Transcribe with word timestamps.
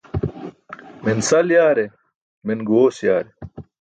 Men 1.03 1.19
sal 1.29 1.47
yaare, 1.55 1.85
men 2.45 2.59
guẏoos 2.67 2.97
yaare. 3.07 3.31